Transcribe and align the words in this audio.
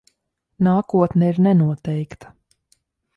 Nākotne 0.67 1.29
ir 1.33 1.41
nenoteikta. 1.47 2.33